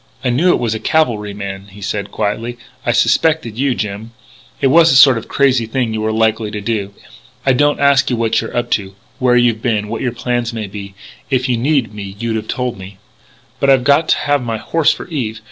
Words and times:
"I 0.23 0.31
knew 0.31 0.49
it 0.49 0.57
was 0.57 0.73
a 0.73 0.79
cavalryman," 0.79 1.67
he 1.67 1.79
said 1.83 2.09
quietly. 2.09 2.57
"I 2.83 2.91
suspected 2.91 3.55
you, 3.59 3.75
Jim. 3.75 4.13
It 4.59 4.65
was 4.73 4.89
the 4.89 4.95
sort 4.95 5.15
of 5.19 5.27
crazy 5.27 5.67
thing 5.67 5.93
you 5.93 6.01
were 6.01 6.11
likely 6.11 6.49
to 6.49 6.59
do.... 6.59 6.95
I 7.45 7.53
don't 7.53 7.79
ask 7.79 8.09
you 8.09 8.15
what 8.15 8.41
you're 8.41 8.57
up 8.57 8.71
to, 8.71 8.95
where 9.19 9.35
you've 9.35 9.61
been, 9.61 9.89
what 9.89 10.01
your 10.01 10.11
plans 10.11 10.53
may 10.53 10.65
be. 10.65 10.95
If 11.29 11.47
you 11.47 11.55
needed 11.55 11.93
me 11.93 12.15
you'd 12.19 12.35
have 12.37 12.47
told 12.47 12.79
me. 12.79 12.97
"But 13.59 13.69
I've 13.69 13.83
got 13.83 14.09
to 14.09 14.17
have 14.17 14.41
my 14.41 14.57
horse 14.57 14.91
for 14.91 15.07
Eve. 15.07 15.39